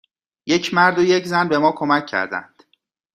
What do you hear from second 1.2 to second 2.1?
زن به ما کمک